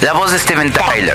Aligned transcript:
la 0.00 0.12
voz 0.12 0.32
de 0.32 0.38
Steven 0.38 0.72
Tyler. 0.72 1.14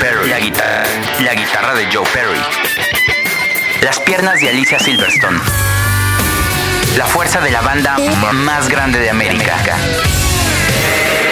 Perry, 0.00 0.28
la 0.28 0.40
guitarra, 0.40 0.84
la 1.20 1.34
guitarra 1.34 1.74
de 1.74 1.86
Joe 1.92 2.06
Perry. 2.12 2.40
Las 3.82 4.00
piernas 4.00 4.40
de 4.40 4.48
Alicia 4.48 4.78
Silverstone. 4.78 5.38
La 6.96 7.06
fuerza 7.06 7.40
de 7.40 7.50
la 7.50 7.60
banda 7.60 7.96
más 8.32 8.68
grande 8.68 8.98
de 8.98 9.10
América. 9.10 9.56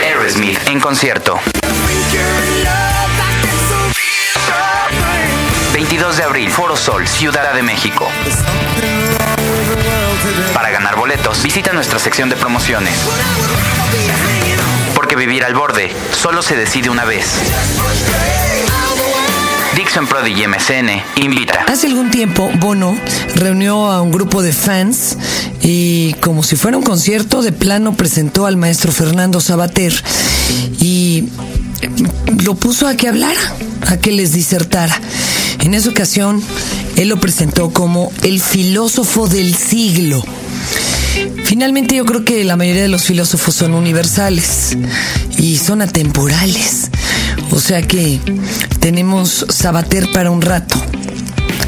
Aerosmith 0.05 0.61
en 0.69 0.81
concierto. 0.81 1.41
22 5.73 6.17
de 6.17 6.23
abril, 6.23 6.51
Foro 6.51 6.77
Sol, 6.77 7.07
Ciudad 7.07 7.53
de 7.55 7.63
México. 7.63 8.09
Para 10.55 10.71
ganar 10.71 10.97
boletos, 10.97 11.43
visita 11.43 11.73
nuestra 11.73 11.99
sección 11.99 12.29
de 12.29 12.37
promociones. 12.37 12.95
Porque 14.95 15.17
vivir 15.17 15.45
al 15.45 15.55
borde 15.55 15.91
solo 16.13 16.43
se 16.43 16.57
decide 16.57 16.91
una 16.91 17.05
vez. 17.05 17.27
Dixon 19.77 20.07
Prodigy 20.07 20.47
MSN 20.47 21.23
invita. 21.23 21.65
Hace 21.69 21.87
algún 21.87 22.11
tiempo, 22.11 22.51
Bono 22.57 22.99
reunió 23.37 23.91
a 23.91 24.03
un 24.03 24.11
grupo 24.11 24.43
de 24.43 24.53
fans 24.53 25.17
y 25.63 26.15
como 26.15 26.43
si 26.43 26.57
fuera 26.57 26.77
un 26.77 26.83
concierto, 26.83 27.43
de 27.43 27.53
plano 27.53 27.95
presentó 27.95 28.47
al 28.47 28.57
maestro 28.57 28.91
Fernando 28.91 29.41
Sabater 29.41 29.93
y 30.81 31.29
lo 32.43 32.55
puso 32.55 32.89
a 32.89 32.97
que 32.97 33.09
hablara, 33.09 33.41
a 33.87 33.99
que 33.99 34.11
les 34.11 34.33
disertara. 34.33 35.01
En 35.61 35.75
esa 35.75 35.91
ocasión, 35.91 36.43
él 36.99 37.09
lo 37.09 37.21
presentó 37.21 37.71
como 37.71 38.13
el 38.23 38.41
filósofo 38.41 39.29
del 39.29 39.55
siglo. 39.55 40.23
Finalmente 41.45 41.95
yo 41.95 42.05
creo 42.05 42.25
que 42.25 42.43
la 42.43 42.57
mayoría 42.57 42.83
de 42.83 42.89
los 42.89 43.05
filósofos 43.05 43.55
son 43.55 43.73
universales 43.73 44.77
y 45.37 45.57
son 45.59 45.81
atemporales. 45.81 46.91
O 47.53 47.61
sea 47.61 47.83
que 47.83 48.19
tenemos 48.81 49.47
Sabater 49.49 50.11
para 50.11 50.33
un 50.33 50.43
rato 50.43 50.75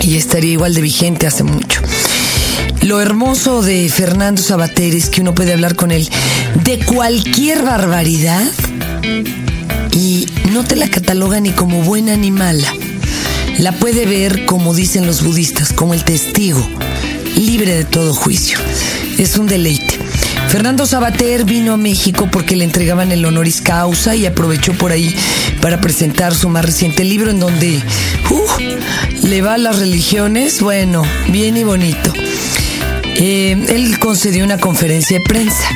y 0.03 0.17
estaría 0.17 0.53
igual 0.53 0.75
de 0.75 0.83
vigente 0.83 1.29
hace 1.29 1.45
mucho. 1.45 1.81
Lo 2.83 3.01
hermoso 3.01 3.63
de 3.63 3.89
Fernando 3.89 4.43
Sabater 4.43 4.95
es 4.97 5.11
que 5.11 5.21
uno 5.21 5.35
puede 5.35 5.53
hablar 5.53 5.77
con 5.77 5.93
él 5.93 6.11
de 6.65 6.81
cualquier 6.81 7.63
barbaridad 7.63 8.51
y 9.93 10.27
no 10.53 10.65
te 10.65 10.75
la 10.75 10.89
cataloga 10.89 11.39
ni 11.41 11.51
como 11.51 11.83
buena 11.83 12.17
ni 12.17 12.33
mala. 12.33 12.73
La 13.59 13.73
puede 13.73 14.07
ver, 14.07 14.47
como 14.47 14.75
dicen 14.75 15.07
los 15.07 15.23
budistas, 15.23 15.73
como 15.73 15.95
el 15.95 16.05
testigo, 16.05 16.67
libre 17.37 17.75
de 17.75 17.85
todo 17.85 18.15
juicio. 18.15 18.59
Es 19.19 19.37
un 19.37 19.47
deleite. 19.47 19.99
Fernando 20.49 20.87
Sabater 20.87 21.45
vino 21.45 21.75
a 21.75 21.77
México 21.77 22.29
porque 22.31 22.57
le 22.57 22.65
entregaban 22.65 23.13
el 23.13 23.25
honoris 23.25 23.61
causa 23.61 24.17
y 24.17 24.27
aprovechó 24.27 24.73
por 24.73 24.91
ahí 24.93 25.15
para 25.61 25.81
presentar 25.81 26.35
su 26.35 26.49
más 26.49 26.65
reciente 26.65 27.05
libro 27.05 27.31
en 27.31 27.39
donde 27.39 27.81
uh, 28.31 29.27
le 29.27 29.43
va 29.43 29.55
a 29.55 29.59
las 29.59 29.79
religiones, 29.79 30.61
bueno, 30.61 31.03
bien 31.29 31.57
y 31.57 31.65
bonito. 31.65 32.13
Eh, 33.17 33.67
él 33.69 33.99
concedió 33.99 34.45
una 34.45 34.59
conferencia 34.59 35.19
de 35.19 35.25
prensa 35.25 35.69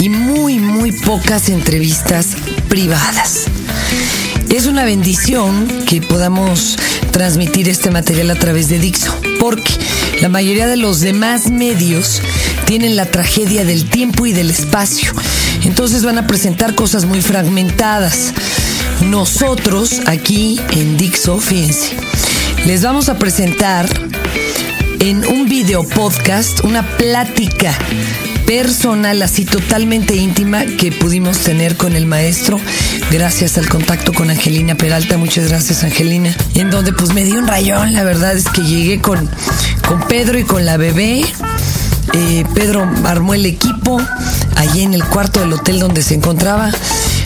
y 0.00 0.08
muy, 0.08 0.58
muy 0.58 0.92
pocas 0.92 1.48
entrevistas 1.48 2.28
privadas. 2.68 3.44
Es 4.58 4.66
una 4.66 4.84
bendición 4.84 5.68
que 5.86 6.02
podamos 6.02 6.76
transmitir 7.12 7.68
este 7.68 7.92
material 7.92 8.28
a 8.32 8.34
través 8.34 8.68
de 8.68 8.80
Dixo, 8.80 9.14
porque 9.38 9.72
la 10.20 10.28
mayoría 10.28 10.66
de 10.66 10.76
los 10.76 10.98
demás 10.98 11.48
medios 11.48 12.20
tienen 12.66 12.96
la 12.96 13.06
tragedia 13.06 13.64
del 13.64 13.88
tiempo 13.88 14.26
y 14.26 14.32
del 14.32 14.50
espacio. 14.50 15.12
Entonces 15.62 16.02
van 16.02 16.18
a 16.18 16.26
presentar 16.26 16.74
cosas 16.74 17.04
muy 17.04 17.22
fragmentadas. 17.22 18.32
Nosotros 19.04 20.00
aquí 20.06 20.60
en 20.72 20.96
Dixo, 20.96 21.38
fíjense, 21.38 21.92
les 22.66 22.82
vamos 22.82 23.08
a 23.08 23.16
presentar 23.16 23.88
en 24.98 25.24
un 25.24 25.48
video 25.48 25.84
podcast 25.84 26.64
una 26.64 26.96
plática 26.96 27.78
personal, 28.48 29.20
así 29.20 29.44
totalmente 29.44 30.16
íntima 30.16 30.64
que 30.64 30.90
pudimos 30.90 31.40
tener 31.40 31.76
con 31.76 31.94
el 31.94 32.06
maestro, 32.06 32.58
gracias 33.10 33.58
al 33.58 33.68
contacto 33.68 34.14
con 34.14 34.30
Angelina 34.30 34.74
Peralta. 34.74 35.18
Muchas 35.18 35.48
gracias, 35.48 35.84
Angelina. 35.84 36.34
En 36.54 36.70
donde 36.70 36.94
pues 36.94 37.12
me 37.12 37.24
dio 37.24 37.38
un 37.38 37.46
rayón, 37.46 37.92
la 37.92 38.04
verdad 38.04 38.34
es 38.34 38.48
que 38.48 38.62
llegué 38.62 39.02
con, 39.02 39.28
con 39.86 40.00
Pedro 40.08 40.38
y 40.38 40.44
con 40.44 40.64
la 40.64 40.78
bebé. 40.78 41.26
Eh, 42.14 42.46
Pedro 42.54 42.90
armó 43.04 43.34
el 43.34 43.44
equipo 43.44 44.00
allí 44.56 44.82
en 44.82 44.94
el 44.94 45.04
cuarto 45.04 45.40
del 45.40 45.52
hotel 45.52 45.78
donde 45.78 46.02
se 46.02 46.14
encontraba. 46.14 46.70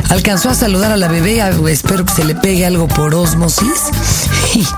Alcanzó 0.08 0.50
a 0.50 0.56
saludar 0.56 0.90
a 0.90 0.96
la 0.96 1.06
bebé, 1.06 1.40
espero 1.70 2.04
que 2.04 2.14
se 2.14 2.24
le 2.24 2.34
pegue 2.34 2.66
algo 2.66 2.88
por 2.88 3.14
osmosis. 3.14 3.68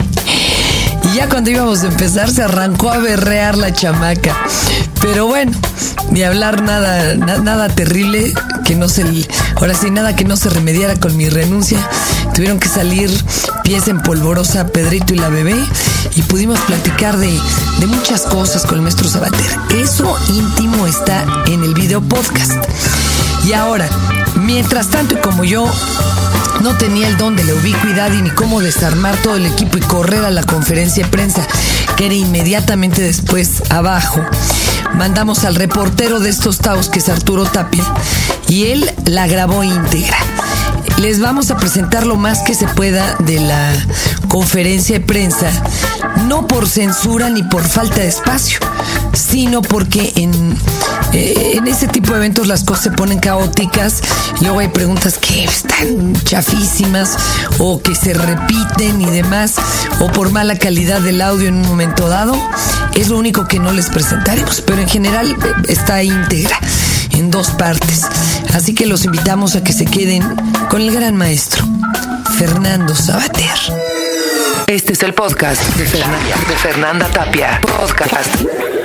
Y 1.04 1.16
ya 1.16 1.28
cuando 1.28 1.50
íbamos 1.50 1.82
a 1.82 1.88
empezar 1.88 2.30
se 2.30 2.42
arrancó 2.42 2.90
a 2.90 2.96
berrear 2.96 3.58
la 3.58 3.74
chamaca. 3.74 4.34
Pero 5.04 5.26
bueno, 5.26 5.52
ni 6.12 6.22
hablar 6.22 6.62
nada, 6.62 7.14
nada 7.14 7.68
terrible 7.68 8.32
que 8.64 8.74
no 8.74 8.88
se, 8.88 9.04
ahora 9.56 9.74
sí, 9.74 9.90
nada 9.90 10.16
que 10.16 10.24
no 10.24 10.34
se 10.34 10.48
remediara 10.48 10.96
con 10.96 11.14
mi 11.14 11.28
renuncia. 11.28 11.78
Tuvieron 12.34 12.58
que 12.58 12.68
salir 12.68 13.10
pies 13.64 13.86
en 13.88 14.00
polvorosa 14.00 14.66
Pedrito 14.68 15.12
y 15.12 15.18
la 15.18 15.28
bebé 15.28 15.56
y 16.16 16.22
pudimos 16.22 16.58
platicar 16.60 17.18
de, 17.18 17.38
de 17.80 17.86
muchas 17.86 18.22
cosas 18.22 18.64
con 18.64 18.76
el 18.76 18.80
maestro 18.80 19.06
Sabater. 19.06 19.58
Eso 19.76 20.16
íntimo 20.30 20.86
está 20.86 21.26
en 21.48 21.62
el 21.62 21.74
video 21.74 22.00
podcast. 22.00 22.64
Y 23.44 23.52
ahora, 23.52 23.86
mientras 24.44 24.88
tanto 24.88 25.20
como 25.20 25.44
yo 25.44 25.66
no 26.60 26.76
tenía 26.76 27.08
el 27.08 27.16
don 27.16 27.34
de 27.36 27.44
la 27.44 27.54
ubicuidad 27.54 28.12
y 28.12 28.22
ni 28.22 28.30
cómo 28.30 28.60
desarmar 28.60 29.16
todo 29.22 29.36
el 29.36 29.46
equipo 29.46 29.78
y 29.78 29.80
correr 29.80 30.24
a 30.24 30.30
la 30.30 30.42
conferencia 30.42 31.04
de 31.04 31.10
prensa, 31.10 31.46
que 31.96 32.06
era 32.06 32.14
inmediatamente 32.14 33.02
después 33.02 33.62
abajo. 33.70 34.20
Mandamos 34.94 35.44
al 35.44 35.56
reportero 35.56 36.20
de 36.20 36.30
estos 36.30 36.58
taos, 36.58 36.88
que 36.88 36.98
es 37.00 37.08
Arturo 37.08 37.44
Tapia, 37.44 37.84
y 38.48 38.66
él 38.66 38.90
la 39.06 39.26
grabó 39.26 39.64
íntegra. 39.64 40.16
Les 40.98 41.20
vamos 41.20 41.50
a 41.50 41.56
presentar 41.56 42.06
lo 42.06 42.16
más 42.16 42.40
que 42.42 42.54
se 42.54 42.68
pueda 42.68 43.16
de 43.18 43.40
la 43.40 43.72
conferencia 44.28 44.98
de 44.98 45.04
prensa, 45.04 45.50
no 46.26 46.46
por 46.46 46.68
censura 46.68 47.30
ni 47.30 47.42
por 47.42 47.64
falta 47.64 47.96
de 47.96 48.08
espacio, 48.08 48.58
sino 49.12 49.60
porque 49.62 50.12
en, 50.16 50.56
eh, 51.14 51.52
en 51.54 51.66
ese 51.68 51.86
tipo 51.86 52.10
de 52.12 52.18
eventos 52.18 52.48
las 52.48 52.64
cosas 52.64 52.84
se 52.84 52.90
ponen 52.90 53.20
caóticas, 53.20 54.02
luego 54.40 54.58
hay 54.58 54.68
preguntas 54.68 55.16
que 55.18 55.44
están 55.44 56.12
chafísimas 56.24 57.16
o 57.58 57.80
que 57.80 57.94
se 57.94 58.14
repiten 58.14 59.00
y 59.00 59.06
demás, 59.06 59.54
o 60.00 60.08
por 60.08 60.30
mala 60.30 60.58
calidad 60.58 61.00
del 61.00 61.22
audio 61.22 61.48
en 61.48 61.54
un 61.54 61.68
momento 61.68 62.08
dado, 62.08 62.36
es 62.94 63.08
lo 63.08 63.18
único 63.18 63.46
que 63.46 63.60
no 63.60 63.72
les 63.72 63.90
presentaremos, 63.90 64.60
pero 64.60 64.82
en 64.82 64.88
general 64.88 65.30
eh, 65.30 65.36
está 65.68 66.02
íntegra 66.02 66.58
en 67.10 67.30
dos 67.30 67.50
partes. 67.50 68.06
Así 68.52 68.74
que 68.74 68.86
los 68.86 69.04
invitamos 69.04 69.54
a 69.54 69.62
que 69.62 69.72
se 69.72 69.84
queden 69.84 70.22
con 70.68 70.82
el 70.82 70.90
gran 70.92 71.16
maestro, 71.16 71.64
Fernando 72.38 72.94
Sabater. 72.94 73.58
Este 74.66 74.94
es 74.94 75.02
el 75.02 75.14
podcast 75.14 75.62
de 75.76 75.84
de 75.84 76.56
Fernanda 76.56 77.06
Tapia. 77.08 77.60
Podcast 77.60 78.83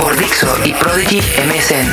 por 0.00 0.16
Dixo 0.16 0.48
y 0.64 0.72
Prodigy 0.72 1.18
MSN. 1.18 1.86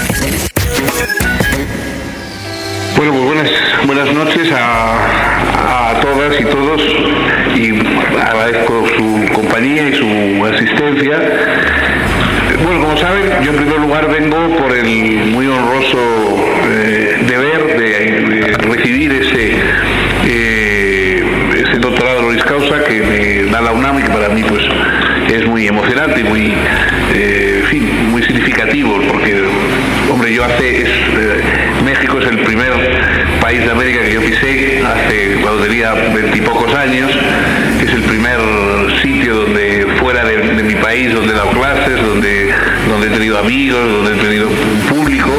Bueno, 2.96 3.12
pues 3.12 3.26
buenas, 3.26 3.52
buenas 3.86 4.14
noches 4.14 4.52
a, 4.52 5.92
a 5.92 6.00
todas 6.00 6.40
y 6.40 6.46
todos 6.46 6.82
y 7.56 7.80
agradezco 8.20 8.86
su 8.96 9.34
compañía 9.34 9.90
y 9.90 9.96
su 9.96 10.46
asistencia. 10.46 11.20
Bueno, 12.64 12.82
como 12.82 12.98
saben, 12.98 13.44
yo 13.44 13.52
en 13.52 13.58
primer 13.58 13.80
lugar 13.80 14.10
vengo 14.10 14.58
por 14.58 14.72
el 14.76 15.26
muy 15.32 15.48
honroso 15.48 15.98
eh, 16.70 17.24
deber 17.28 17.78
de, 17.78 18.58
recibir 18.58 19.12
ese, 19.12 19.56
eh, 20.26 21.24
ese 21.58 21.80
doctorado 21.80 22.20
honoris 22.20 22.44
causa 22.44 22.84
que 22.84 23.02
me 23.02 23.52
da 23.52 23.62
la 23.62 23.72
UNAM 23.72 24.00
y 24.00 24.04
que 24.04 24.10
para 24.10 24.30
mí 24.30 24.44
pues 24.44 24.64
es 25.32 25.46
muy 25.46 25.68
emocionante 25.68 26.22
y 26.22 26.24
muy, 26.24 26.54
porque, 28.86 29.44
hombre, 30.12 30.34
yo 30.34 30.44
hace, 30.44 30.82
eh, 30.82 30.86
México 31.84 32.20
es 32.20 32.28
el 32.28 32.40
primer 32.40 32.72
país 33.42 33.64
de 33.66 33.72
América 33.72 34.02
que 34.04 34.14
yo 34.14 34.22
pisé 34.22 34.82
hace 34.86 35.38
cuando 35.42 35.64
tenía 35.64 35.94
veintipocos 35.94 36.74
años, 36.76 37.12
es 37.84 37.92
el 37.94 38.02
primer 38.04 38.38
sitio 39.02 39.36
donde 39.36 39.88
fuera 40.00 40.24
de, 40.26 40.64
mi 40.64 40.76
país 40.76 41.14
donde 41.14 41.34
he 41.34 41.36
dado 41.36 41.50
clases, 41.52 42.02
donde, 42.06 42.54
donde 42.90 43.08
he 43.08 43.10
tenido 43.12 43.38
amigos, 43.40 43.80
donde 44.04 44.20
he 44.20 44.24
tenido 44.24 44.50
público 44.90 45.32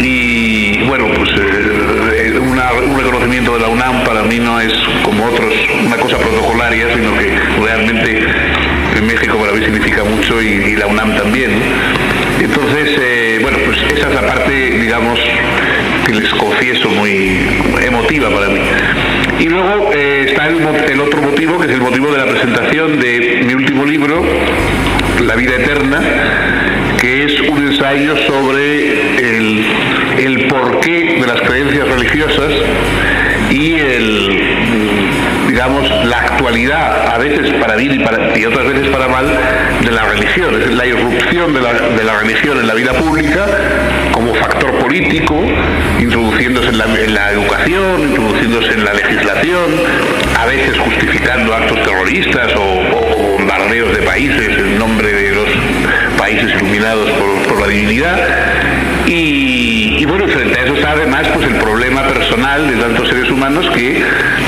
y 0.00 0.82
bueno, 0.86 1.06
pues 1.16 1.30
eh, 1.36 2.38
una- 2.40 2.72
un 2.72 2.96
reconocimiento 2.98 3.54
de 3.54 3.60
la 3.60 3.68
UNAM 3.68 4.04
para 4.04 4.22
mí 4.22 4.38
no 4.38 4.60
es 4.60 4.72
como 5.02 5.24
otros 5.26 5.52
una 5.86 5.96
cosa 5.96 6.18
protocolaria, 6.18 6.86
sino 6.94 7.16
que 7.16 7.32
realmente 7.64 8.22
en 8.98 9.06
México 9.06 9.38
para 9.38 9.52
mí 9.52 9.64
significa 9.64 10.04
mucho 10.04 10.40
y 10.42 10.76
la 10.76 10.86
UNAM 10.86 11.16
también. 11.16 11.50
Entonces, 12.40 12.96
eh, 13.00 13.38
bueno, 13.42 13.58
pues 13.64 13.78
esa 13.96 14.08
es 14.08 14.14
la 14.14 14.26
parte, 14.26 14.52
digamos, 14.52 15.18
que 16.06 16.14
les 16.14 16.28
confieso 16.30 16.90
muy 16.90 17.40
emotiva 17.84 18.30
para 18.30 18.48
mí. 18.48 18.60
Y 19.40 19.48
luego 19.48 19.90
eh, 19.94 20.26
está 20.28 20.48
el, 20.48 20.58
el 20.90 21.00
otro 21.00 21.22
motivo, 21.22 21.58
que 21.58 21.66
es 21.66 21.72
el 21.72 21.80
motivo 21.80 22.12
de 22.12 22.18
la 22.18 22.26
presentación 22.26 23.00
de 23.00 23.42
mi 23.46 23.54
último 23.54 23.84
libro, 23.84 24.22
La 25.24 25.34
vida 25.34 25.54
eterna, 25.56 26.00
que 27.00 27.24
es 27.24 27.40
un 27.40 27.66
ensayo 27.66 28.16
sobre 28.26 29.18
el, 29.18 29.64
el 30.18 30.46
porqué 30.48 31.18
de 31.20 31.26
las 31.26 31.40
creencias 31.42 31.88
religiosas 31.88 32.52
y 33.50 33.74
el 33.74 34.54
digamos, 35.54 35.88
la 36.06 36.33
a 36.48 37.18
veces 37.18 37.54
para 37.54 37.74
bien 37.76 37.94
y, 37.94 37.98
para, 38.04 38.38
y 38.38 38.44
otras 38.44 38.66
veces 38.66 38.88
para 38.88 39.08
mal, 39.08 39.26
de 39.82 39.90
la 39.90 40.04
religión, 40.04 40.60
es 40.60 40.74
la 40.74 40.86
irrupción 40.86 41.54
de 41.54 41.60
la, 41.60 42.18
religión 42.20 42.58
en 42.58 42.66
la 42.66 42.74
vida 42.74 42.92
pública 42.92 43.46
como 44.12 44.34
factor 44.34 44.78
político, 44.78 45.34
introduciéndose 45.98 46.68
en 46.68 47.14
la, 47.14 47.32
educación, 47.32 48.02
introduciéndose 48.02 48.72
en 48.74 48.84
la 48.84 48.92
legislación, 48.92 49.64
a 50.38 50.46
veces 50.46 50.78
justificando 50.78 51.54
actos 51.54 51.82
terroristas 51.82 52.52
o, 52.56 52.60
o 52.60 53.32
bombardeos 53.32 53.96
de 53.96 54.02
países 54.02 54.58
en 54.58 54.78
nombre 54.78 55.12
de 55.12 55.34
los 55.34 55.48
países 56.18 56.54
iluminados 56.56 57.10
por, 57.48 57.60
la 57.60 57.68
divinidad. 57.68 58.18
Y, 59.06 60.04
bueno, 60.04 60.28
frente 60.28 60.60
a 60.60 60.64
eso 60.64 60.74
está 60.74 60.92
además 60.92 61.26
pues 61.34 61.48
el 61.48 61.56
problema 61.56 62.06
personal 62.06 62.68
de 62.68 62.76
tantos 62.76 63.10
humanos 63.44 63.68
que 63.74 64.02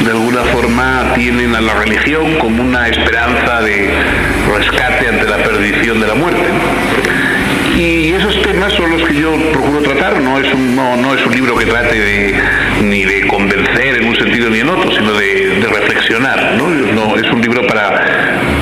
de 0.04 0.10
alguna 0.10 0.40
forma 0.44 1.12
tienen 1.14 1.54
a 1.54 1.60
la 1.60 1.75
religión 1.75 2.38
como 2.38 2.62
una 2.62 2.88
esperanza 2.88 3.60
de 3.60 3.90
rescate 4.56 5.08
ante 5.08 5.28
la 5.28 5.37
perdición 5.37 6.00
de 6.00 6.06
la 6.06 6.14
muerte. 6.14 6.46
Y 7.76 8.14
esos 8.14 8.40
temas 8.40 8.72
son 8.72 8.90
los 8.93 9.06
que 9.06 9.14
yo 9.20 9.34
procuro 9.52 9.82
tratar, 9.82 10.19
no 10.22 10.40
es 10.40 10.50
un, 10.54 10.75
no, 10.75 10.96
no 10.96 11.14
es 11.14 11.26
un 11.26 11.34
libro 11.34 11.54
que 11.58 11.66
trate 11.66 11.94
de, 11.94 12.40
ni 12.84 13.04
de 13.04 13.26
convencer 13.26 13.98
en 14.00 14.08
un 14.08 14.16
sentido 14.16 14.48
ni 14.48 14.60
en 14.60 14.70
otro, 14.70 14.90
sino 14.90 15.12
de, 15.12 15.60
de 15.60 15.66
reflexionar. 15.66 16.54
¿no? 16.56 16.66
¿no? 16.69 17.16
es 17.16 17.31
un 17.31 17.42
libro 17.42 17.66
para, 17.66 17.90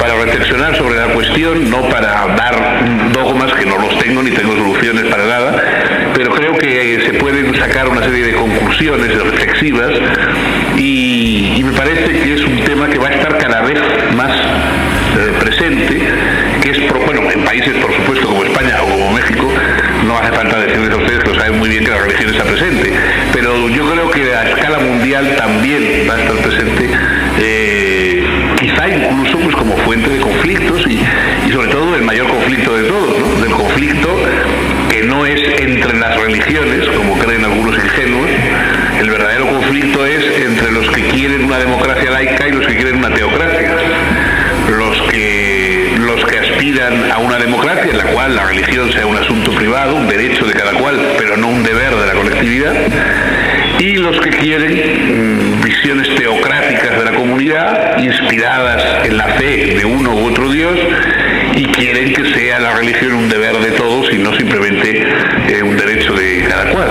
para 0.01 0.17
reflexionar 0.17 0.77
sobre 0.77 0.97
la 0.97 1.15
cuestión, 1.15 1.71
no 1.71 1.89
para 1.91 2.27
dar 2.35 2.57
dogmas 3.13 3.53
que 3.53 3.67
no 3.67 3.79
los 3.79 3.97
tengo 4.01 4.21
ni 4.21 4.33
tengo 4.33 4.57
soluciones 4.57 5.05
para 5.05 5.27
nada, 5.27 5.63
pero 6.13 6.33
creo 6.33 6.59
que 6.59 7.01
se 7.07 7.13
pueden 7.15 7.44
sacar 7.59 7.89
una 7.89 8.03
serie 8.03 8.27
de 8.27 8.35
conclusiones 8.35 9.23
reflexivas 9.23 9.93
y, 10.77 11.63
me 11.65 11.73
parece 11.73 12.13
que 12.13 12.35
es 12.35 12.45
un 12.45 12.61
tema 12.65 12.89
que 12.89 12.99
va 12.99 13.09
a 13.09 13.13
estar 13.13 13.39
cada 13.39 13.63
vez 13.63 13.81
más 14.15 14.33
eh, 14.37 15.33
presente, 15.41 16.03
que 16.61 16.71
es, 16.71 16.79
bueno, 17.07 17.23
en 17.31 17.45
países 17.45 17.75
por 17.77 17.93
supuesto 17.95 18.29
como 18.29 18.45
España 18.45 18.83
o 18.83 18.87
como 18.87 19.13
México, 19.13 19.51
no 20.07 20.19
hace 20.19 20.33
falta 20.33 20.59
decirles 20.61 20.91
a 20.91 20.97
ustedes 20.97 21.25
que 21.25 21.31
lo 21.31 21.35
saben 21.37 21.59
muy 21.59 21.69
bien 21.71 21.85
que 21.85 21.91
la 21.91 21.99
religión 21.99 22.31
está 22.31 22.45
presente, 22.45 22.93
pero 23.33 23.69
yo 23.69 23.91
creo 23.91 24.11
que 24.11 24.35
a 24.35 24.51
escala 24.51 24.79
mundial 24.79 25.35
también 25.37 26.07
va 26.09 26.15
a 26.15 26.21
estar 26.21 26.37
presente, 26.37 26.91
eh, 27.41 28.25
quizá 28.59 28.89
incluso 28.89 29.39
pues 29.39 29.57
como 29.57 29.77
fuente 29.79 30.11
de 30.11 30.21
conflictos 30.21 30.87
y, 30.87 31.53
sobre 31.53 31.69
todo 31.69 31.95
el 31.97 32.03
mayor 32.03 32.27
conflicto 32.29 32.77
de 32.77 32.85
todos, 32.85 33.19
¿no? 33.19 33.43
del 33.43 33.53
conflicto 33.53 34.21
que 34.91 35.03
no 35.05 35.27
es 35.27 35.41
entre 35.61 35.99
las 35.99 36.21
religiones, 36.21 36.84
laica 42.25 42.49
y 42.49 42.53
los 42.53 42.67
que 42.67 42.77
quieren 42.77 42.97
una 42.97 43.11
teocracia. 43.15 43.77
Los 44.69 45.03
que, 45.11 45.95
los 45.99 46.25
que 46.25 46.39
aspiran 46.39 47.11
a 47.11 47.19
una 47.19 47.39
democracia 47.39 47.91
en 47.91 47.99
la 47.99 48.05
cual 48.05 48.35
la 48.35 48.45
religión 48.45 48.91
sea 48.93 49.07
un 49.07 49.17
asunto 49.17 49.53
privado, 49.53 49.95
un 49.95 50.09
derecho 50.09 50.47
de 50.47 50.55
cada 50.55 50.73
cual, 50.73 50.99
pero 51.19 51.37
no 51.37 51.49
un 51.49 51.63
deber 51.63 51.95
de 51.95 52.07
la 52.07 52.13
colectividad, 52.15 52.75
y 53.79 53.97
los 53.97 54.19
que 54.21 54.31
quieren 54.31 55.59
mmm, 55.59 55.63
visiones 55.63 56.15
teocráticas 56.15 56.99
de 56.99 57.05
la 57.05 57.13
comunidad, 57.13 57.99
inspiradas 57.99 59.07
en 59.07 59.17
la 59.19 59.27
fe 59.35 59.75
de 59.77 59.85
uno 59.85 60.15
u 60.15 60.29
otro 60.29 60.51
Dios, 60.51 60.79
y 61.57 61.65
quieren 61.67 62.13
que 62.13 62.35
sea 62.35 62.59
la 62.59 62.75
religión 62.75 63.15
un 63.15 63.29
deber 63.29 63.57
de 63.59 63.71
todos 63.73 64.13
y 64.13 64.19
no 64.19 64.35
simplemente 64.35 65.07
eh, 65.49 65.63
un 65.63 65.77
derecho 65.77 66.13
de 66.15 66.45
cada 66.49 66.71
cual. 66.71 66.91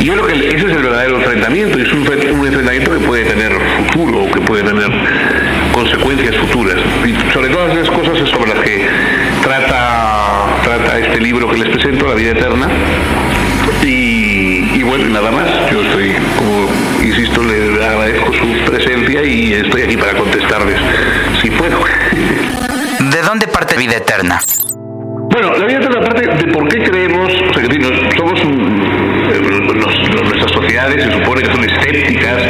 Y 0.00 0.04
yo 0.04 0.14
creo 0.14 0.26
que 0.26 0.48
ese 0.48 0.56
es 0.56 0.72
el 0.72 0.82
verdadero 0.82 1.16
enfrentamiento, 1.16 1.78
y 1.78 1.82
es 1.82 1.92
un, 1.92 2.00
enfrentamiento 2.00 2.92
que 2.92 2.98
puede 3.06 3.24
tener 3.24 3.52
futuro, 3.92 4.30
que 4.32 4.40
puede 4.40 4.62
tener 4.62 4.90
consecuencias 5.72 6.36
futuras. 6.36 6.76
Y 7.04 7.32
sobre 7.32 7.48
todas 7.48 7.76
esas 7.76 7.90
cosas 7.90 8.18
es 8.18 8.28
sobre 8.30 8.54
las 8.54 8.64
que 8.64 8.86
trata, 9.42 10.46
trata 10.64 10.98
este 10.98 11.20
libro 11.20 11.48
que 11.50 11.58
les 11.58 11.68
presento, 11.68 12.06
La 12.06 12.14
vida 12.14 12.30
eterna. 12.32 12.68
Y, 13.82 14.70
y 14.74 14.82
bueno, 14.82 15.08
nada 15.08 15.30
más. 15.30 15.48
Yo 15.70 15.82
estoy, 15.82 16.14
como 16.36 16.68
insisto, 17.02 17.42
le 17.42 17.84
agradezco 17.84 18.32
su 18.32 18.70
presencia 18.70 19.22
y 19.24 19.54
estoy 19.54 19.82
aquí 19.82 19.96
para 19.96 20.14
contestarles 20.14 20.80
si 21.40 21.50
puedo. 21.50 21.78
¿De 23.10 23.22
dónde 23.22 23.48
parte 23.48 23.71
eterna? 23.90 24.40
Bueno, 25.30 25.56
la 25.56 25.66
vida 25.66 25.78
eterna 25.78 26.00
parte 26.00 26.26
de 26.26 26.52
por 26.52 26.68
qué 26.68 26.82
creemos, 26.82 27.32
o 27.32 27.54
sea, 27.54 27.68
que 27.68 28.16
somos 28.16 28.44
un, 28.44 29.12
los, 29.80 30.10
nuestras 30.24 30.52
sociedades 30.52 31.04
se 31.04 31.12
supone 31.12 31.42
que 31.42 31.50
son 31.50 31.64
escépticas, 31.64 32.42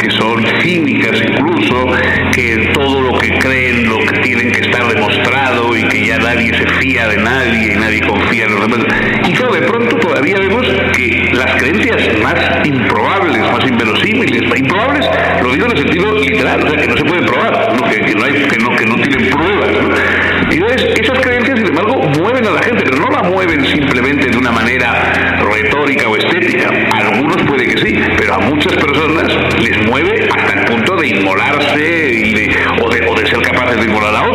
que 0.00 0.10
son 0.10 0.46
cínicas 0.62 1.20
incluso, 1.20 1.86
que 2.32 2.70
todo 2.72 3.00
lo 3.02 3.18
que 3.18 3.38
creen 3.38 3.88
lo 3.88 3.98
que 3.98 4.20
tienen 4.20 4.52
que 4.52 4.60
estar 4.60 4.86
demostrado 4.86 5.76
y 5.76 5.88
que 5.88 6.06
ya 6.06 6.18
nadie 6.18 6.54
se 6.54 6.66
fía 6.78 7.08
de 7.08 7.16
nadie 7.16 7.74
y 7.74 7.76
nadie 7.76 8.00
confía 8.06 8.46
en 8.46 8.54
los 8.54 8.60
demás. 8.60 8.86
Y 9.28 9.32
claro, 9.32 9.54
de 9.54 9.62
pronto 9.62 9.96
todavía 9.96 10.38
vemos 10.38 10.66
que 10.96 11.30
las 11.32 11.56
creencias 11.56 12.18
más 12.22 12.66
improbables, 12.66 13.38
más 13.38 13.66
inverosímiles, 13.66 14.42
improbables, 14.56 15.08
lo 15.42 15.52
digo 15.52 15.66
en 15.66 15.72
el 15.72 15.78
sentido 15.78 16.12
literal, 16.14 16.62
o 16.62 16.70
sea, 16.70 16.80
que 16.80 16.88
no 16.88 16.96
se 16.96 17.04
pueden 17.04 17.26
probar. 17.26 17.70
Que, 17.90 18.14
no 18.14 18.24
hay, 18.24 18.32
que, 18.32 18.58
no, 18.58 18.76
que 18.76 18.86
no 18.86 18.94
tienen 18.96 19.30
pruebas. 19.30 19.89
Entonces, 20.50 20.82
esas 21.00 21.18
creencias, 21.20 21.58
sin 21.58 21.68
embargo, 21.68 22.02
mueven 22.18 22.46
a 22.46 22.50
la 22.50 22.62
gente, 22.62 22.82
pero 22.84 22.98
no 22.98 23.10
la 23.10 23.22
mueven 23.22 23.64
simplemente 23.66 24.30
de 24.30 24.36
una 24.36 24.50
manera 24.50 25.40
retórica 25.42 26.08
o 26.08 26.16
estética. 26.16 26.70
A 26.92 26.98
algunos 27.08 27.42
puede 27.42 27.68
que 27.68 27.78
sí, 27.78 28.00
pero 28.16 28.34
a 28.34 28.38
muchas 28.38 28.72
personas 28.74 29.32
les 29.60 29.86
mueve 29.86 30.28
hasta 30.28 30.60
el 30.60 30.64
punto 30.66 30.96
de 30.96 31.08
inmolarse 31.08 32.50
o, 32.82 32.90
de, 32.90 33.08
o, 33.08 33.14
de, 33.14 33.26
ser 33.26 33.42
capaces 33.42 33.76
de 33.78 33.86
inmolar 33.86 34.14
a 34.14 34.22
otros. 34.22 34.29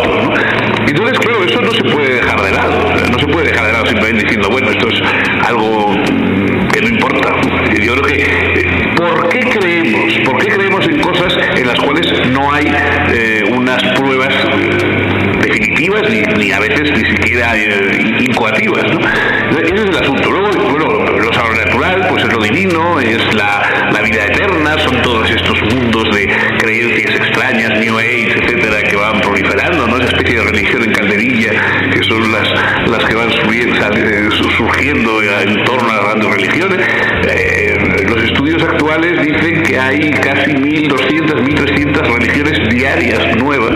En 35.03 35.63
torno 35.65 35.89
a 35.89 35.95
las 35.95 36.03
grandes 36.05 36.29
religiones. 36.31 36.87
Eh, 37.27 38.05
los 38.07 38.23
estudios 38.23 38.63
actuales 38.63 39.21
dicen 39.21 39.63
que 39.63 39.77
hay 39.77 40.11
casi 40.11 40.51
1.200, 40.51 41.43
1.300 41.43 42.17
religiones 42.17 42.69
diarias 42.69 43.35
nuevas, 43.37 43.75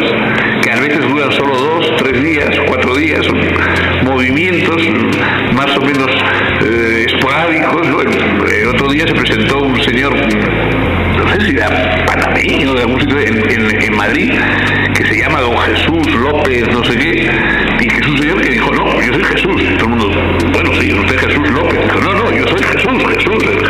que 0.61 0.71
a 0.71 0.79
veces 0.79 1.01
duran 1.01 1.31
solo 1.31 1.55
dos, 1.55 1.95
tres 1.97 2.23
días, 2.23 2.49
cuatro 2.67 2.95
días, 2.95 3.25
son 3.25 3.39
movimientos 4.05 4.81
más 5.53 5.75
o 5.77 5.81
menos 5.81 6.09
eh, 6.61 7.05
esporádicos. 7.07 7.91
Bueno, 7.91 8.11
el 8.45 8.67
otro 8.69 8.89
día 8.89 9.05
se 9.07 9.13
presentó 9.13 9.61
un 9.61 9.81
señor 9.83 10.13
no 11.19 11.35
sé 11.35 11.45
si 11.45 11.51
era 11.51 12.05
panameño 12.05 12.73
de 12.73 12.81
algún 12.81 12.99
sitio 13.01 13.19
en, 13.19 13.37
en, 13.49 13.83
en, 13.83 13.95
Madrid, 13.95 14.31
que 14.95 15.05
se 15.05 15.17
llama 15.17 15.41
don 15.41 15.57
Jesús 15.57 16.15
López, 16.15 16.67
no 16.71 16.83
sé 16.83 16.97
qué, 16.97 17.29
y 17.79 17.87
que 17.87 17.97
es 17.97 18.07
un 18.07 18.17
señor 18.17 18.41
que 18.41 18.49
dijo, 18.49 18.71
no, 18.71 19.01
yo 19.01 19.13
soy 19.13 19.23
Jesús. 19.23 19.61
Y 19.61 19.77
todo 19.77 19.85
el 19.85 19.89
mundo, 19.89 20.18
usted 20.87 21.15
es 21.15 21.21
Jesús 21.21 21.49
López. 21.51 21.79
No, 22.01 22.13
no, 22.13 22.31
yo 22.31 22.47
soy 22.47 22.63
Jesús, 22.63 23.03
Jesús, 23.15 23.68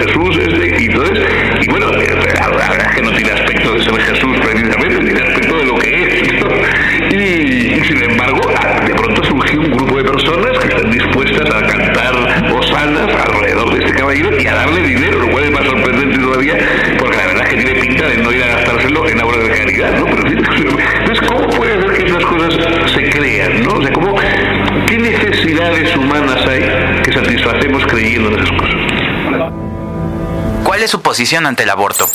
¿Cuál 30.80 30.86
es 30.86 30.92
su 30.92 31.02
posición 31.02 31.46
ante 31.46 31.64
el 31.64 31.70
aborto? 31.72 32.06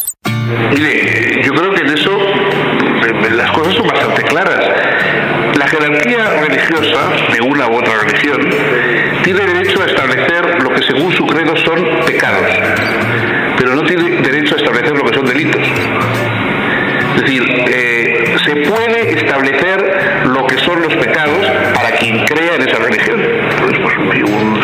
Mire, 0.70 1.42
yo 1.44 1.52
creo 1.52 1.74
que 1.74 1.82
en 1.82 1.98
eso 1.98 2.18
las 3.36 3.50
cosas 3.50 3.74
son 3.74 3.86
bastante 3.86 4.22
claras. 4.22 4.64
La 5.58 5.68
jerarquía 5.68 6.30
religiosa 6.40 6.98
de 7.30 7.42
una 7.42 7.68
u 7.68 7.76
otra 7.76 7.92
religión 7.98 8.40
tiene 9.22 9.40
derecho 9.40 9.82
a 9.82 9.84
establecer 9.84 10.62
lo 10.62 10.70
que 10.70 10.82
según 10.82 11.12
su 11.12 11.26
credo 11.26 11.54
son 11.58 12.06
pecados, 12.06 12.50
pero 13.58 13.74
no 13.74 13.82
tiene 13.82 14.22
derecho 14.22 14.54
a 14.54 14.56
establecer 14.56 14.96
lo 14.96 15.04
que 15.04 15.14
son 15.14 15.26
delitos. 15.26 15.62
Es 17.16 17.20
decir, 17.20 17.44
eh, 17.68 18.36
se 18.46 18.56
puede 18.62 19.12
establecer 19.12 20.24
lo 20.24 20.46
que 20.46 20.56
son 20.56 20.80
los 20.80 20.94
pecados 20.94 21.46
para 21.74 21.90
quien 21.98 22.24
crea 22.24 22.54
en 22.54 22.66
esa 22.66 22.78
religión. 22.78 23.20
Un 24.26 24.60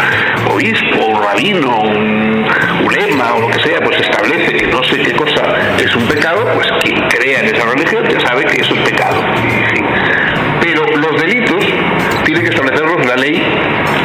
obispo, 0.51 1.07
un 1.07 1.23
rabino, 1.23 1.81
un 1.81 2.47
ulema 2.85 3.35
o 3.35 3.41
lo 3.41 3.49
que 3.49 3.60
pues 6.55 6.69
quien 6.83 7.01
crea 7.09 7.41
en 7.41 7.55
esa 7.55 7.65
religión 7.67 8.05
ya 8.09 8.21
sabe 8.21 8.45
que 8.45 8.61
eso 8.61 8.75
es 8.75 8.81
pecado. 8.91 9.23
Pero 10.61 10.85
los 10.97 11.21
delitos 11.21 11.65
tiene 12.25 12.43
que 12.43 12.49
establecerlos 12.49 13.07
la 13.07 13.17
ley 13.17 13.43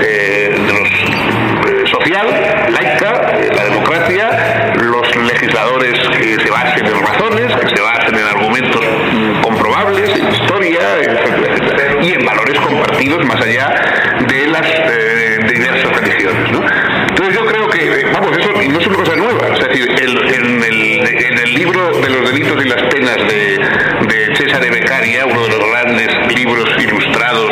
eh, 0.01 0.55
eh, 0.55 1.84
social, 1.86 2.27
penas 23.05 23.27
de, 23.27 24.07
de 24.07 24.35
César 24.35 24.62
de 24.62 24.69
Beccaria, 24.69 25.25
uno 25.25 25.43
de 25.43 25.50
los 25.50 25.69
grandes 25.69 26.35
libros 26.35 26.65
ilustrados 26.79 27.51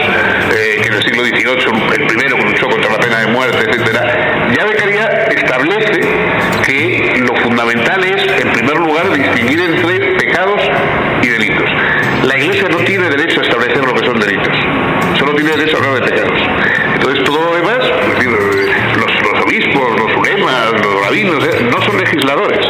eh, 0.55 0.79
que 0.81 0.87
en 0.87 0.93
el 0.93 1.03
siglo 1.03 1.23
XVIII, 1.23 1.95
el 1.95 2.07
primero 2.07 2.37
que 2.37 2.43
luchó 2.43 2.69
contra 2.69 2.91
la 2.91 2.99
pena 2.99 3.19
de 3.19 3.27
muerte, 3.27 3.57
etcétera, 3.69 4.51
ya 4.55 4.65
Beccaria 4.65 5.27
establece 5.35 6.01
que 6.65 7.19
lo 7.19 7.35
fundamental 7.37 8.03
es, 8.03 8.41
en 8.41 8.51
primer 8.51 8.77
lugar, 8.77 9.11
distinguir 9.11 9.59
entre 9.59 10.15
pecados 10.15 10.61
y 11.21 11.27
delitos. 11.27 11.69
La 12.23 12.37
Iglesia 12.37 12.69
no 12.69 12.77
tiene 12.77 13.09
derecho 13.09 13.41
a 13.41 13.43
establecer 13.43 13.85
lo 13.85 13.93
que 13.93 14.05
son 14.05 14.19
delitos, 14.19 14.57
solo 15.19 15.35
tiene 15.35 15.51
derecho 15.51 15.77
a 15.77 15.79
hablar 15.79 16.03
de 16.03 16.11
pecados. 16.11 16.39
Entonces 16.95 17.23
todo 17.25 17.41
lo 17.41 17.55
demás, 17.55 17.79
es 17.79 18.15
decir, 18.15 18.29
eh, 18.29 18.73
los, 18.97 19.31
los 19.31 19.45
obispos, 19.45 19.99
los 19.99 20.17
ulemas, 20.17 20.71
los 20.81 21.05
rabinos, 21.05 21.43
eh, 21.43 21.69
no 21.69 21.81
son 21.81 21.97
legisladores. 21.97 22.62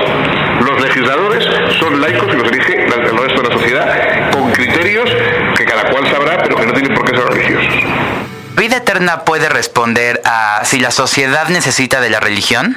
Son 1.80 2.02
laicos 2.02 2.28
y 2.34 2.38
los 2.38 2.48
elige 2.48 2.86
el 2.86 3.18
resto 3.18 3.42
de 3.42 3.50
la 3.50 3.56
sociedad 3.56 4.32
con 4.32 4.52
criterios 4.52 5.10
que 5.56 5.66
cada 5.66 5.90
cual 5.90 6.10
sabrá, 6.12 6.38
pero 6.44 6.56
que 6.56 6.66
no 6.66 6.74
tienen 6.74 6.94
por 6.94 7.06
qué 7.10 7.18
ser 7.18 7.26
religiosos. 7.26 7.74
¿Vida 8.56 8.78
eterna 8.78 9.26
puede 9.26 9.50
responder 9.50 10.22
a 10.26 10.62
si 10.64 10.80
la 10.80 10.92
sociedad 10.92 11.48
necesita 11.50 12.02
de 12.02 12.10
la 12.10 12.20
religión? 12.20 12.76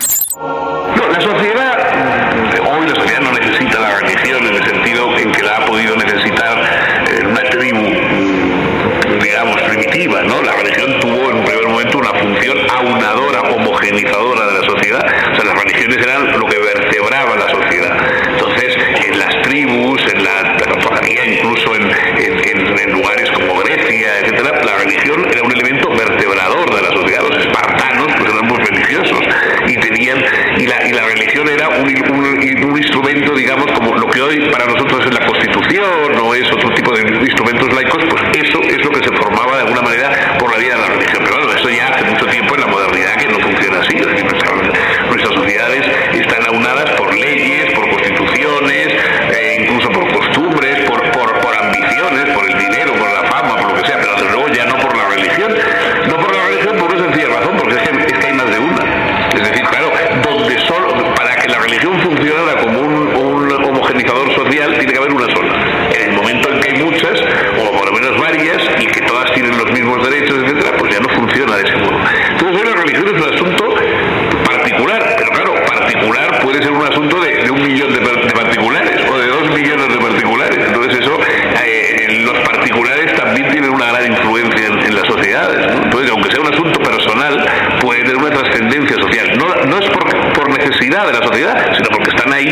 De 91.04 91.12
la 91.12 91.22
sociedad, 91.26 91.74
sino 91.76 91.88
porque 91.90 92.10
están 92.10 92.32
ahí, 92.32 92.46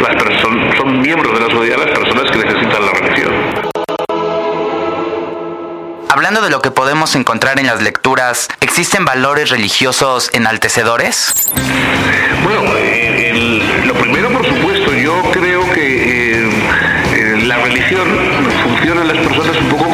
las 0.00 0.22
personas 0.22 0.76
son 0.76 1.00
miembros 1.02 1.38
de 1.38 1.46
la 1.46 1.52
sociedad 1.54 1.78
las 1.78 1.98
personas 1.98 2.30
que 2.30 2.38
necesitan 2.38 2.86
la 2.86 2.92
religión. 2.92 3.32
Hablando 6.08 6.40
de 6.42 6.50
lo 6.50 6.60
que 6.60 6.70
podemos 6.70 7.14
encontrar 7.14 7.58
en 7.60 7.66
las 7.66 7.82
lecturas, 7.82 8.48
¿existen 8.60 9.04
valores 9.04 9.50
religiosos 9.50 10.30
enaltecedores? 10.32 11.34
Bueno, 12.42 12.62
eh, 12.76 13.30
el- 13.30 13.86
lo 13.86 13.94
primero, 13.94 14.28
por 14.30 14.44
supuesto, 14.46 14.92
yo 14.94 15.20
creo 15.32 15.70
que 15.72 16.32
eh, 16.34 16.50
eh, 17.14 17.42
la 17.46 17.58
religión 17.58 18.08
funciona 18.64 19.02
en 19.02 19.08
las 19.08 19.18
personas 19.18 19.56
un 19.58 19.68
poco 19.68 19.89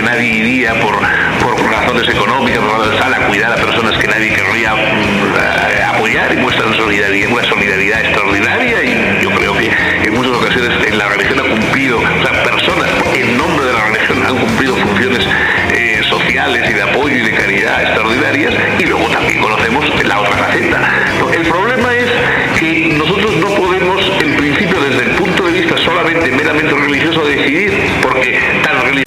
de 0.00 0.06
nadie 0.06 0.28
iría 0.28 0.72
por, 0.80 0.94
por 1.42 1.70
razones 1.70 2.08
económicas, 2.08 2.58
por 2.60 2.98
sal, 2.98 3.12
a 3.12 3.26
cuidar 3.26 3.52
a 3.52 3.56
personas 3.56 3.98
que 3.98 4.06
nadie 4.08 4.32
querría 4.32 4.74
mm, 4.74 5.94
apoyar 5.94 6.32
y 6.32 6.36
muestran 6.36 6.74
solidaridad, 6.74 7.30
una 7.30 7.44
solidaridad 7.44 8.00
extraordinaria 8.00 8.82
y 8.82 9.22
yo 9.22 9.30
creo 9.30 9.52
que 9.58 9.70
en 10.04 10.14
muchas 10.14 10.32
ocasiones 10.32 10.94
la 10.96 11.08
religión 11.08 11.40
ha 11.40 11.42
cumplido, 11.42 11.98
o 11.98 12.22
sea, 12.22 12.42
personas 12.42 12.88
en 13.14 13.36
nombre 13.36 13.66
de 13.66 13.72
la 13.72 13.84
religión 13.84 14.26
han 14.26 14.38
cumplido 14.38 14.76
funciones 14.76 15.26
eh, 15.72 16.00
sociales 16.08 16.70
y 16.70 16.72
de 16.72 16.82
apoyo 16.82 17.16
y 17.16 17.20
de 17.20 17.34
caridad 17.34 17.82
extraordinarias 17.82 18.54
y 18.78 18.84
luego 18.86 19.06
también 19.08 19.40
conocemos 19.40 19.84
la 20.04 20.20
otra 20.20 20.36
faceta. 20.36 20.90
El 21.34 21.46
problema 21.46 21.94
es 21.94 22.10
que 22.58 22.94
nosotros 22.96 23.36
no 23.36 23.48
podemos, 23.48 24.12
en 24.22 24.36
principio, 24.36 24.80
desde 24.80 25.10
el 25.10 25.10
punto 25.16 25.42
de 25.44 25.52
vista 25.52 25.76
solamente 25.78 26.30
meramente 26.30 26.74
religioso, 26.74 27.24
decidir 27.24 27.72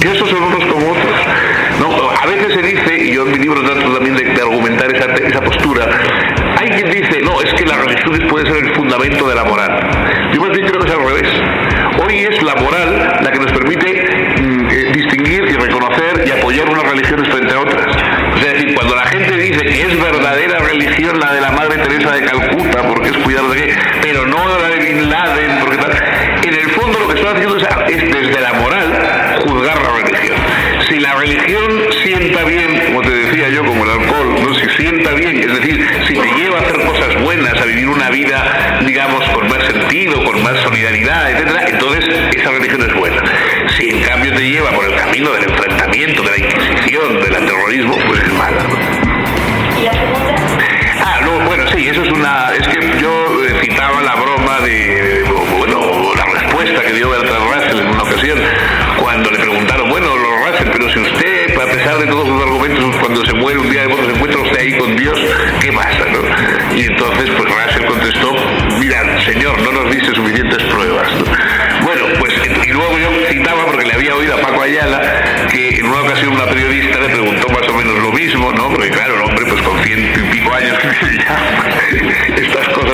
y 0.03 0.07
esos 0.07 0.29
son 0.29 0.43
unos 0.43 0.65
como 0.65 0.91
otros. 0.91 1.13
A 2.21 2.25
veces 2.25 2.53
se 2.53 2.61
dice, 2.61 3.03
y 3.03 3.13
yo 3.13 3.23
en 3.23 3.31
mi 3.31 3.37
libro 3.37 3.61
trato 3.63 3.93
también 3.93 4.15
de, 4.15 4.41
argumentar 4.41 4.93
esa, 4.93 5.41
postura, 5.41 5.89
hay 6.57 6.69
quien 6.69 6.89
dice, 6.89 7.21
no, 7.21 7.41
es 7.41 7.53
que 7.53 7.65
las 7.65 7.85
religiones 7.85 8.29
pueden 8.29 8.47
ser 8.47 8.65
el 8.65 8.75
fundamento 8.75 9.27
de 9.27 9.35
la 9.35 9.43
moral. 9.43 10.31
Yo 10.33 10.41
más 10.41 10.51
bien 10.51 10.67
creo 10.67 10.81
que 10.81 10.89
es 10.89 10.93
al 10.93 11.05
revés. 11.05 11.27
Hoy 12.05 12.17
es 12.19 12.43
la 12.43 12.55
moral 12.55 13.19
la 13.21 13.31
que 13.31 13.39
nos 13.39 13.51
permite 13.51 14.41
mm, 14.41 14.67
eh, 14.69 14.91
distinguir 14.93 15.43
y 15.43 15.53
reconocer 15.53 16.25
y 16.27 16.31
apoyar 16.31 16.69
unas 16.69 16.83
religiones 16.83 17.29
frente 17.29 17.53
a 17.53 17.59
otras. 17.59 17.87
O 17.87 18.39
sea, 18.39 18.51
es 18.51 18.61
decir, 18.61 18.75
cuando 18.75 18.95
la 18.95 19.05
gente 19.05 19.37
dice 19.37 19.65
que 19.65 19.81
es 19.81 20.01
verdadera 20.01 20.59
religión 20.59 21.19
la 21.19 21.33
de 21.33 21.41
la 21.41 21.51
Madre 21.51 21.77
Teresa 21.77 22.11
de 22.11 22.23
Calcuta, 22.23 22.87
porque 22.87 23.09
es 23.09 23.17
cuidar 23.17 23.43
de 23.45 23.55
qué, 23.55 23.75
pero 24.01 24.25
no 24.27 24.37
la 24.59 24.67
de 24.69 24.79
Bin 24.79 25.09
Laden, 25.09 25.59
porque 25.59 25.77
tal, 25.77 25.91
en 26.43 26.53
el 26.53 26.69
fondo 26.71 26.99
lo 26.99 27.07
que 27.09 27.19
están 27.19 27.35
haciendo 27.35 27.57
es 27.57 28.13
desde 28.13 28.41
la 28.41 28.53
moral 28.53 28.82
la 31.13 31.19
religión 31.19 31.71
sienta 32.01 32.43
bien, 32.43 32.79
como 32.87 33.01
te 33.01 33.09
decía 33.09 33.49
yo, 33.49 33.63
como 33.63 33.83
el 33.83 33.89
alcohol, 33.89 34.35
no 34.41 34.53
si 34.55 34.67
sienta 34.77 35.11
bien, 35.11 35.37
es 35.37 35.59
decir, 35.59 35.87
si 36.07 36.13
te 36.13 36.27
lleva 36.33 36.57
a 36.57 36.61
hacer 36.61 36.85
cosas 36.85 37.21
buenas, 37.21 37.61
a 37.61 37.65
vivir 37.65 37.87
una 37.87 38.09
vida, 38.09 38.79
digamos, 38.85 39.23
con 39.29 39.47
más 39.47 39.63
sentido, 39.65 40.23
con 40.23 40.41
más 40.41 40.57
solidaridad, 40.61 41.31
etcétera, 41.31 41.65
entonces 41.69 42.09
esa 42.35 42.51
religión 42.51 42.81
es 42.81 42.95
buena. 42.95 43.21
Si 43.77 43.89
en 43.89 44.01
cambio 44.01 44.33
te 44.33 44.49
lleva 44.49 44.71
por 44.71 44.85
el 44.85 44.95
camino 44.95 45.31
del 45.33 45.43
enfrentamiento, 45.43 46.23
de 46.23 46.31
la 46.31 46.37
inquisición, 46.37 47.19
del 47.21 47.45
terrorismo, 47.45 47.95
pues 48.07 48.23
es 48.23 48.33
mala. 48.33 48.65
¿Y 49.79 49.83
la 49.83 49.93
segunda? 49.93 50.35
Ah, 51.05 51.19
no, 51.21 51.45
bueno, 51.45 51.63
sí, 51.75 51.87
eso 51.87 52.03
es 52.03 52.11
una. 52.11 52.53
Es 52.57 52.67
que 52.67 53.01
yo 53.01 53.22
con 64.77 64.95
Dios, 64.95 65.19
¿qué 65.61 65.71
pasa, 65.71 66.05
no? 66.11 66.75
Y 66.75 66.83
entonces, 66.83 67.29
pues 67.37 67.49
Russell 67.49 67.85
contestó, 67.85 68.35
mira, 68.79 69.19
señor, 69.21 69.59
no 69.61 69.71
nos 69.71 69.91
dice 69.91 70.13
suficientes 70.13 70.63
pruebas, 70.63 71.11
¿no? 71.15 71.25
Bueno, 71.83 72.05
pues, 72.19 72.33
y 72.65 72.71
luego 72.71 72.97
yo 72.97 73.09
citaba, 73.29 73.65
porque 73.65 73.85
le 73.85 73.93
había 73.93 74.15
oído 74.15 74.35
a 74.35 74.41
Paco 74.41 74.61
Ayala, 74.61 75.47
que 75.51 75.79
en 75.79 75.85
una 75.85 76.01
ocasión 76.01 76.33
una 76.33 76.45
periodista 76.45 76.99
le 76.99 77.09
preguntó 77.09 77.47
más 77.49 77.67
o 77.67 77.73
menos 77.73 77.99
lo 77.99 78.11
mismo, 78.11 78.51
¿no? 78.53 78.69
Porque 78.69 78.89
claro, 78.89 79.15
el 79.15 79.21
hombre, 79.21 79.45
pues 79.45 79.61
con 79.61 79.83
ciento 79.83 80.19
y 80.19 80.23
pico 80.31 80.53
años, 80.53 80.77
estas 82.37 82.67
cosas 82.69 82.92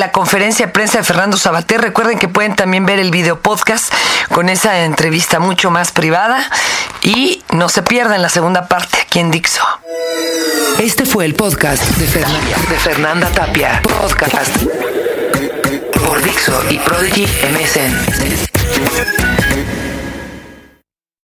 la 0.00 0.10
conferencia 0.12 0.66
de 0.66 0.72
prensa 0.72 0.98
de 0.98 1.04
Fernando 1.04 1.36
Sabater. 1.36 1.80
Recuerden 1.80 2.18
que 2.18 2.26
pueden 2.26 2.56
también 2.56 2.86
ver 2.86 2.98
el 2.98 3.10
video 3.10 3.38
podcast 3.38 3.92
con 4.32 4.48
esa 4.48 4.84
entrevista 4.84 5.38
mucho 5.40 5.70
más 5.70 5.92
privada 5.92 6.42
y 7.02 7.44
no 7.52 7.68
se 7.68 7.82
pierdan 7.82 8.22
la 8.22 8.30
segunda 8.30 8.66
parte 8.66 8.98
aquí 9.02 9.18
en 9.18 9.30
Dixo. 9.30 9.62
Este 10.78 11.04
fue 11.04 11.26
el 11.26 11.34
podcast 11.34 11.84
de 11.84 12.06
Fernanda, 12.06 12.56
de 12.70 12.78
Fernanda 12.78 13.28
Tapia. 13.28 13.82
Podcast 13.82 14.56
por 16.06 16.22
Dixo 16.22 16.58
y 16.70 16.78
Prodigy 16.78 17.26
MSN. 17.52 17.92